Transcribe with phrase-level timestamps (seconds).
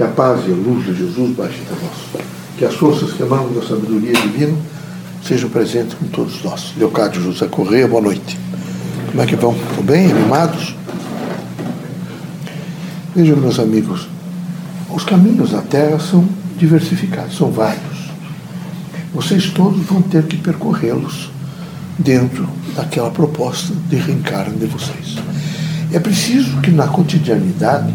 [0.00, 2.24] Que a paz e a luz de Jesus baixe até nós.
[2.56, 4.56] Que as forças que emanam da sabedoria divina
[5.22, 6.72] sejam presentes com todos nós.
[6.78, 8.38] Leocádio José Correia, boa noite.
[9.10, 9.52] Como é que vão?
[9.52, 10.10] Estão bem?
[10.10, 10.74] Animados?
[13.14, 14.08] Vejam, meus amigos,
[14.88, 16.26] os caminhos da Terra são
[16.56, 18.08] diversificados, são vários.
[19.12, 21.30] Vocês todos vão ter que percorrê-los
[21.98, 25.16] dentro daquela proposta de reencarne de vocês.
[25.92, 27.92] É preciso que na cotidianidade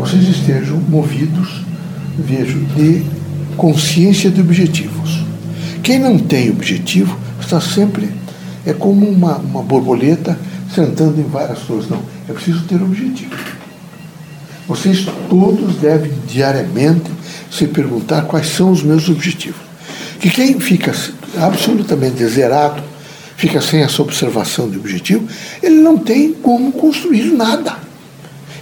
[0.00, 1.60] vocês estejam movidos,
[2.18, 3.04] vejo, de
[3.54, 5.22] consciência de objetivos.
[5.82, 8.08] Quem não tem objetivo está sempre,
[8.64, 10.38] é como uma, uma borboleta
[10.74, 11.86] sentando em várias flores.
[11.90, 13.36] Não, é preciso ter objetivo.
[14.66, 17.10] Vocês todos devem diariamente
[17.50, 19.60] se perguntar quais são os meus objetivos.
[20.18, 20.94] Que quem fica
[21.38, 22.82] absolutamente zerado,
[23.36, 25.28] fica sem essa observação de objetivo,
[25.62, 27.89] ele não tem como construir nada.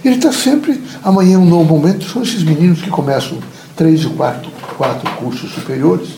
[0.03, 3.37] Ele está sempre, amanhã é um novo momento, são esses meninos que começam
[3.75, 6.09] três ou quatro, quatro cursos superiores.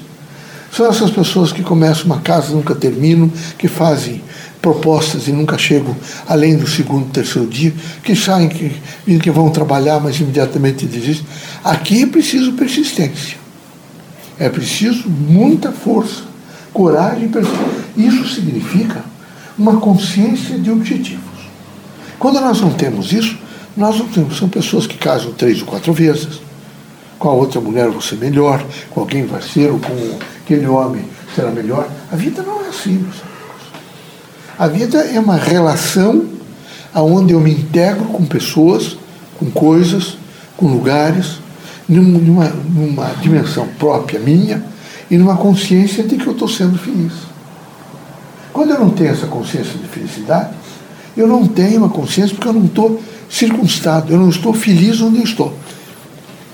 [0.72, 4.22] São essas pessoas que começam uma casa nunca terminam, que fazem
[4.62, 5.96] propostas e nunca chegam
[6.28, 7.74] além do segundo, terceiro dia,
[8.04, 8.72] que saem, que,
[9.20, 11.26] que vão trabalhar, mas imediatamente desistem.
[11.64, 13.38] Aqui é preciso persistência.
[14.40, 16.24] É preciso muita força,
[16.72, 17.82] coragem e persistência.
[17.98, 19.04] Isso significa
[19.58, 21.22] uma consciência de objetivos.
[22.18, 23.38] Quando nós não temos isso,
[23.82, 26.40] nós não temos, são pessoas que casam três ou quatro vezes.
[27.18, 31.04] Com a outra mulher você melhor, com alguém vai ser, ou com aquele homem
[31.36, 31.90] será melhor.
[32.12, 33.62] A vida não é assim, meus amigos.
[34.58, 36.26] A vida é uma relação
[36.94, 38.98] onde eu me integro com pessoas,
[39.40, 40.18] com coisas,
[40.56, 41.40] com lugares,
[41.88, 44.64] numa, numa dimensão própria minha
[45.10, 47.14] e numa consciência de que eu estou sendo feliz.
[48.54, 50.52] Quando eu não tenho essa consciência de felicidade,
[51.16, 55.18] eu não tenho uma consciência porque eu não estou circunstado, eu não estou feliz onde
[55.18, 55.54] eu estou.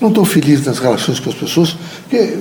[0.00, 2.38] Não estou feliz nas relações com as pessoas, porque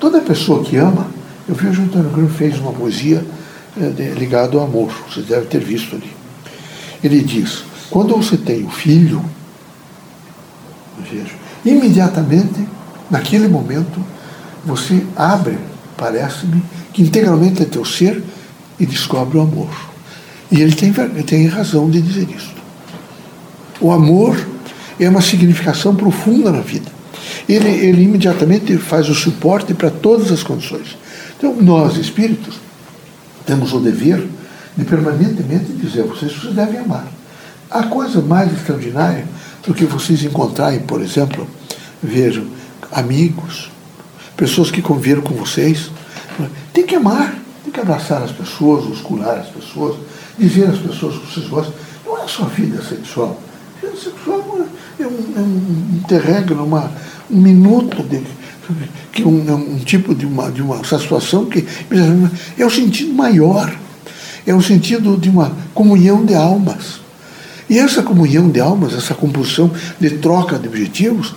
[0.00, 1.06] toda pessoa que ama,
[1.48, 3.24] eu vi o Antônio Grimm fez uma poesia
[3.80, 6.10] é, ligada ao amor, vocês devem ter visto ali.
[7.02, 9.24] Ele diz, quando você tem o um filho,
[11.08, 12.66] vejo, imediatamente,
[13.10, 14.04] naquele momento,
[14.64, 15.58] você abre,
[15.96, 16.62] parece-me,
[16.92, 18.22] que integralmente é teu ser
[18.80, 19.68] e descobre o amor.
[20.50, 20.92] E ele tem,
[21.24, 22.54] tem razão de dizer isso.
[23.80, 24.36] O amor
[24.98, 26.90] é uma significação profunda na vida.
[27.48, 30.96] Ele, ele imediatamente faz o suporte para todas as condições.
[31.36, 32.54] Então, nós, espíritos,
[33.44, 34.26] temos o dever
[34.76, 37.06] de permanentemente dizer a vocês que vocês devem amar.
[37.70, 39.26] A coisa mais extraordinária
[39.66, 41.46] do que vocês encontrarem, por exemplo,
[42.02, 42.46] vejam,
[42.92, 43.70] amigos,
[44.36, 45.90] pessoas que conviveram com vocês,
[46.72, 47.34] tem que amar,
[47.66, 49.96] tem que abraçar as pessoas, muscular as pessoas,
[50.38, 51.74] dizer às pessoas que vocês gostam.
[52.04, 53.38] Não é só vida sexual
[53.96, 54.66] sexual
[54.98, 56.90] é um, é um interregno, uma,
[57.30, 58.22] um minuto de,
[59.12, 61.66] que um, um, tipo de uma, de uma situação que
[62.58, 63.74] é o sentido maior,
[64.46, 67.00] é o sentido de uma comunhão de almas.
[67.68, 71.34] E essa comunhão de almas, essa compulsão de troca de objetivos,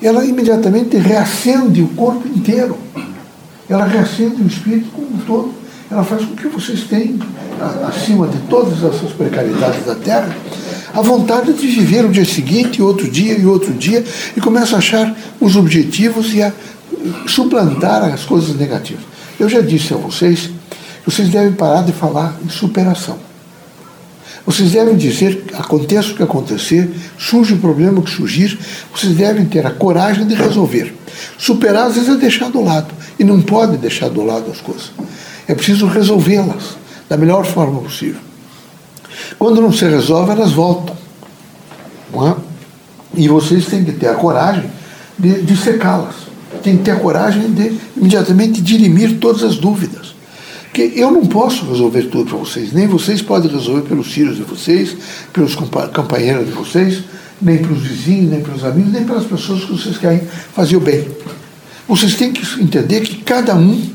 [0.00, 2.78] ela imediatamente reacende o corpo inteiro.
[3.68, 5.63] Ela reacende o espírito como um todo.
[5.94, 7.20] Ela faz com que vocês tenham,
[7.86, 10.36] acima de todas essas precariedades da terra,
[10.92, 14.02] a vontade de viver o dia seguinte, outro dia e outro dia,
[14.36, 16.52] e começa a achar os objetivos e a
[17.28, 19.04] suplantar as coisas negativas.
[19.38, 20.50] Eu já disse a vocês,
[21.06, 23.16] vocês devem parar de falar em superação.
[24.44, 28.58] Vocês devem dizer, aconteça o que acontecer, surge o problema que surgir,
[28.92, 30.92] vocês devem ter a coragem de resolver.
[31.38, 32.92] Superar, às vezes, é deixar do lado.
[33.16, 34.90] E não pode deixar do lado as coisas.
[35.46, 36.76] É preciso resolvê-las
[37.08, 38.20] da melhor forma possível.
[39.38, 40.96] Quando não se resolve, elas voltam.
[42.14, 42.34] É?
[43.16, 44.70] E vocês têm que ter a coragem
[45.18, 46.14] de, de secá-las.
[46.62, 50.14] Tem que ter a coragem de imediatamente dirimir todas as dúvidas.
[50.64, 54.42] Porque eu não posso resolver tudo para vocês, nem vocês podem resolver pelos filhos de
[54.42, 54.96] vocês,
[55.32, 57.04] pelos companheiros de vocês,
[57.40, 60.22] nem para os vizinhos, nem para os amigos, nem para as pessoas que vocês querem
[60.52, 61.06] fazer o bem.
[61.86, 63.88] Vocês têm que entender que cada um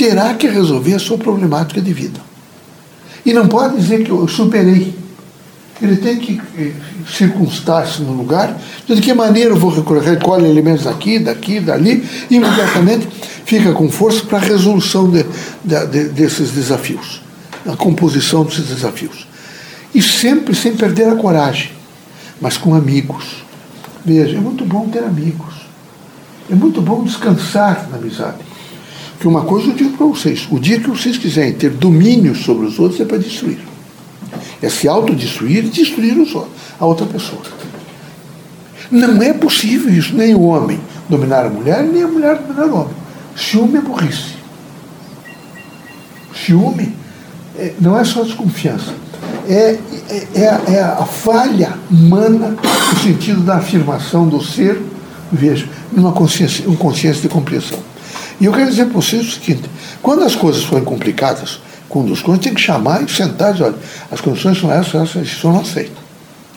[0.00, 2.18] terá que resolver a sua problemática de vida.
[3.24, 4.94] E não pode dizer que eu superei.
[5.82, 6.72] Ele tem que eh,
[7.06, 12.36] circunstar-se no lugar, de que maneira eu vou recolher, recolhe elementos daqui, daqui, dali, e
[12.36, 13.06] imediatamente
[13.44, 15.22] fica com força para a resolução de,
[15.62, 17.20] de, de, desses desafios,
[17.66, 19.26] a composição desses desafios.
[19.94, 21.72] E sempre sem perder a coragem,
[22.40, 23.44] mas com amigos.
[24.02, 25.56] Veja, é muito bom ter amigos.
[26.50, 28.49] É muito bom descansar na amizade.
[29.20, 32.66] Que uma coisa eu digo para vocês: o dia que vocês quiserem ter domínio sobre
[32.66, 33.58] os outros é para destruir.
[34.62, 37.42] É se autodestruir e destruir os outros, a outra pessoa.
[38.90, 42.80] Não é possível isso, nem o homem dominar a mulher, nem a mulher dominar o
[42.80, 42.94] homem.
[43.36, 44.34] Ciúme é burrice.
[46.34, 46.94] Ciúme
[47.58, 48.94] é, não é só desconfiança,
[49.46, 49.78] é,
[50.08, 54.80] é, é, a, é a falha humana no sentido da afirmação do ser,
[55.30, 57.89] veja, numa consciência, uma consciência de compreensão.
[58.40, 59.68] E eu quero dizer para vocês o seguinte:
[60.02, 63.76] quando as coisas forem complicadas, contos, tem que chamar e sentar e dizer, olha,
[64.10, 66.00] as condições são essas, essas, isso eu não aceito.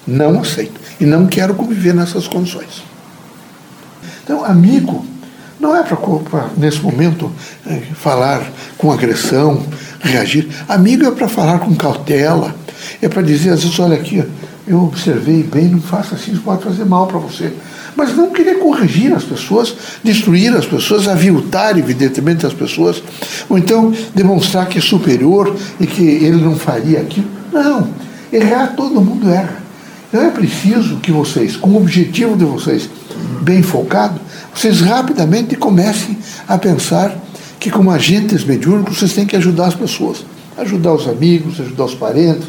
[0.08, 0.80] Não aceito.
[1.00, 2.84] E não quero conviver nessas condições.
[4.24, 5.06] Então, amigo,
[5.60, 7.32] não é para, nesse momento,
[7.66, 8.42] é, falar
[8.78, 9.66] com agressão,
[10.02, 10.50] reagir.
[10.68, 12.56] Amigo é para falar com cautela.
[13.02, 14.24] É para dizer, às vezes, olha aqui,
[14.66, 17.54] eu observei bem, não faça assim, isso pode fazer mal para você
[17.96, 23.02] mas não querer corrigir as pessoas, destruir as pessoas, aviltar, evidentemente, as pessoas,
[23.50, 27.28] ou então demonstrar que é superior e que ele não faria aquilo.
[27.52, 27.88] Não,
[28.32, 29.62] errar todo mundo erra.
[30.10, 32.90] Então é preciso que vocês, com o objetivo de vocês
[33.42, 34.20] bem focado,
[34.54, 36.18] vocês rapidamente comecem
[36.48, 37.16] a pensar
[37.60, 40.26] que, como agentes mediúnicos, vocês têm que ajudar as pessoas.
[40.58, 42.48] Ajudar os amigos, ajudar os parentes,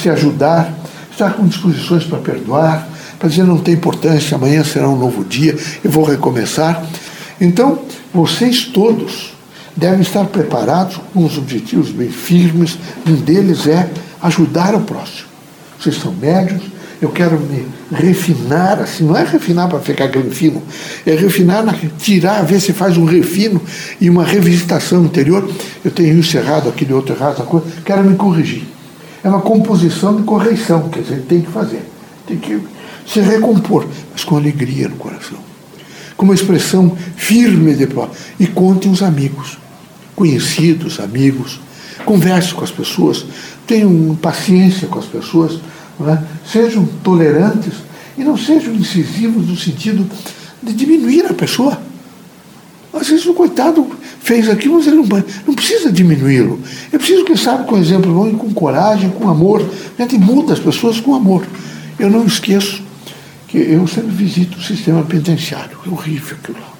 [0.00, 0.70] se ajudar,
[1.16, 2.86] estar com disposições para perdoar,
[3.18, 6.84] para dizer não tem importância, amanhã será um novo dia, eu vou recomeçar.
[7.40, 7.80] Então,
[8.12, 9.32] vocês todos
[9.74, 12.78] devem estar preparados com os objetivos bem firmes.
[13.06, 13.88] Um deles é
[14.22, 15.28] ajudar o próximo.
[15.78, 16.62] Vocês são médios,
[17.00, 20.62] eu quero me refinar, assim, não é refinar para ficar fino,
[21.06, 23.60] é refinar, na, tirar, ver se faz um refino
[24.00, 25.50] e uma revisitação interior.
[25.84, 28.75] Eu tenho isso errado, aquele outro errado, coisa, quero me corrigir.
[29.26, 31.84] É uma composição de correção que a gente tem que fazer.
[32.28, 32.60] Tem que
[33.04, 35.36] se recompor, mas com alegria no coração.
[36.16, 38.08] Com uma expressão firme de pó.
[38.38, 39.58] E conte os amigos,
[40.14, 41.58] conhecidos, amigos.
[42.04, 43.26] Converse com as pessoas,
[43.66, 45.58] tenham paciência com as pessoas,
[46.02, 46.18] é?
[46.48, 47.72] sejam tolerantes
[48.16, 50.08] e não sejam incisivos no sentido
[50.62, 51.76] de diminuir a pessoa.
[52.98, 53.86] Às vezes o coitado
[54.20, 56.58] fez aquilo, mas ele não, não precisa diminuí-lo.
[56.92, 59.64] É preciso que sabe com exemplo bom e com coragem, com amor.
[59.98, 61.46] A gente muda as pessoas com amor.
[61.98, 62.82] Eu não esqueço
[63.48, 65.78] que eu sempre visito o sistema penitenciário.
[65.86, 66.72] É horrível aquilo lá.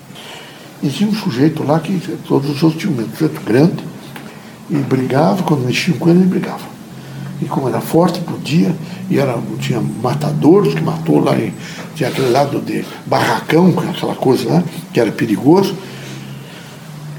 [0.82, 3.82] E tinha um sujeito lá que todos os outros tinham um sujeito grande
[4.70, 6.76] e brigava, quando mexiam com ele, ele brigava.
[7.40, 8.74] E como era forte, podia,
[9.10, 11.52] e era, tinha matadores que matou lá, em,
[11.94, 15.74] tinha aquele lado de barracão, aquela coisa lá, que era perigoso.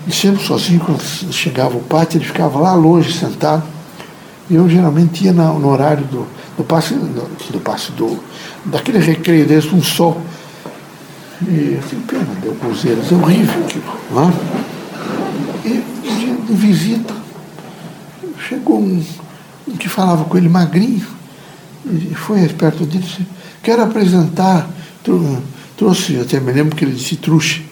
[0.08, 1.02] E sempre sozinho, quando
[1.34, 3.64] chegava o pátio, ele ficava lá longe, sentado.
[4.50, 6.26] E eu geralmente ia no horário do,
[6.56, 8.18] do passe, do, do passe do,
[8.64, 10.22] daquele recreio desse, um sol.
[11.42, 13.84] E assim, pena, deu cruzeiros, é horrível aquilo.
[14.12, 14.34] Não é?
[15.66, 17.14] E um de visita,
[18.48, 19.04] chegou um,
[19.68, 21.06] um que falava com ele magrinho,
[21.86, 23.28] e foi perto dele e disse,
[23.62, 24.70] quero apresentar,
[25.76, 27.66] trouxe, até me lembro que ele disse trouxe,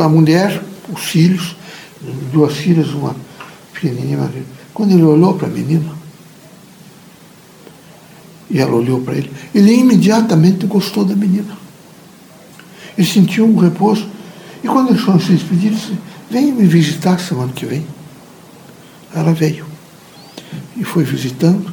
[0.00, 1.56] a mulher, os filhos,
[2.32, 3.14] duas filhas, uma
[3.72, 4.30] pequenininha,
[4.74, 6.00] quando ele olhou para a menina,
[8.50, 9.30] e ela olhou para ele.
[9.54, 11.56] Ele imediatamente gostou da menina.
[12.98, 14.06] Ele sentiu um repouso.
[14.62, 15.96] E quando eles foram se despedir, disse:
[16.28, 17.86] Venha me visitar semana que vem.
[19.14, 19.64] Ela veio.
[20.76, 21.72] E foi visitando.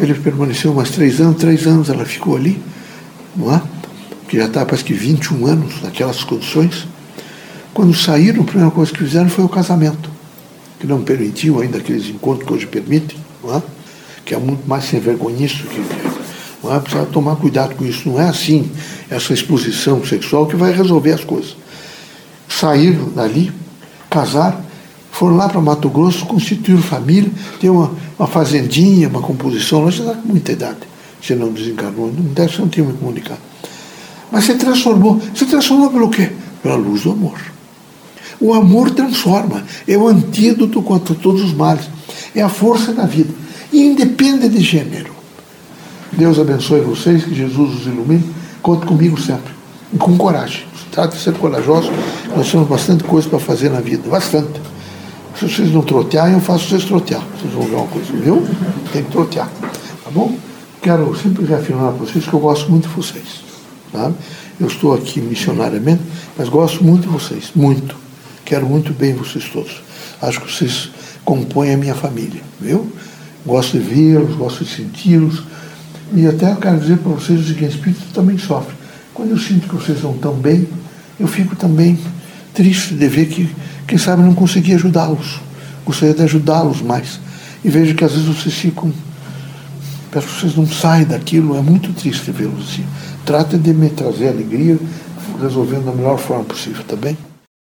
[0.00, 2.60] Ele permaneceu umas três anos, três anos ela ficou ali,
[3.34, 3.62] não é?
[4.28, 6.86] Que já estava quase que 21 anos naquelas condições.
[7.76, 10.10] Quando saíram, a primeira coisa que fizeram foi o casamento,
[10.80, 13.18] que não permitiu ainda aqueles encontros que hoje permitem,
[13.54, 13.60] é?
[14.24, 15.82] que é muito mais sem vergonhice do que
[16.64, 16.80] não é?
[16.80, 18.08] Precisa tomar cuidado com isso.
[18.08, 18.70] Não é assim,
[19.10, 21.54] essa exposição sexual que vai resolver as coisas.
[22.48, 23.52] Saíram dali,
[24.08, 24.58] casaram,
[25.12, 27.30] foram lá para Mato Grosso, constituíram família,
[27.60, 30.78] tem uma, uma fazendinha, uma composição, lá já está com muita idade.
[31.20, 33.36] Você não desencarnou, não deve ser, não tem me comunicar.
[34.32, 35.20] Mas se transformou.
[35.34, 36.32] Se transformou pelo quê?
[36.62, 37.55] Pela luz do amor.
[38.40, 41.88] O amor transforma, é o antídoto contra todos os males,
[42.34, 45.12] é a força da vida independe de gênero.
[46.12, 48.24] Deus abençoe vocês, que Jesus os ilumine.
[48.62, 49.52] Conte comigo sempre.
[49.92, 50.64] E com coragem.
[50.90, 51.90] Trate de ser corajoso.
[52.34, 54.08] Nós temos bastante coisa para fazer na vida.
[54.08, 54.60] Bastante.
[55.38, 57.22] Se vocês não trotearem, eu faço vocês trotear.
[57.38, 58.46] Vocês vão ver uma coisa, viu?
[58.92, 59.50] Tem que trotear.
[60.04, 60.34] Tá bom?
[60.80, 63.44] Quero sempre reafirmar para vocês que eu gosto muito de vocês.
[63.92, 64.10] Tá?
[64.58, 66.02] Eu estou aqui missionariamente,
[66.38, 67.50] mas gosto muito de vocês.
[67.54, 68.05] Muito.
[68.46, 69.82] Quero muito bem vocês todos.
[70.22, 70.88] Acho que vocês
[71.24, 72.40] compõem a minha família.
[72.58, 72.90] Viu?
[73.46, 75.42] gosto de vê-los, gosto de senti-los.
[76.14, 78.74] E até eu quero dizer para vocês o seguinte, espírito também sofre.
[79.14, 80.68] Quando eu sinto que vocês não estão bem,
[81.18, 81.98] eu fico também
[82.52, 83.48] triste de ver que,
[83.86, 85.40] quem sabe, não consegui ajudá-los.
[85.84, 87.20] Gostaria de ajudá-los mais.
[87.64, 88.92] E vejo que às vezes vocês ficam.
[90.10, 92.86] Peço que vocês não saem daquilo, é muito triste vê-los assim.
[93.24, 94.78] Tratem de me trazer alegria,
[95.40, 97.16] resolvendo da melhor forma possível, tá bem?